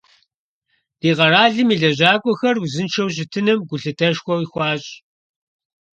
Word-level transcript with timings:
Ди 0.99 1.09
къэралым 1.17 1.69
и 1.73 1.75
лэжьакӀуэхэр 1.81 2.55
узыншэу 2.63 3.13
щытыным 3.15 3.59
гулъытэшхуэ 3.67 4.35
хуащӀ. 4.51 4.91